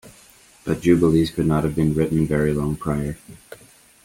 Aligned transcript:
But 0.65 0.81
"Jubilees" 0.81 1.29
could 1.29 1.45
not 1.45 1.63
have 1.63 1.75
been 1.75 1.93
written 1.93 2.25
"very 2.25 2.55
long" 2.55 2.75
prior. 2.75 3.19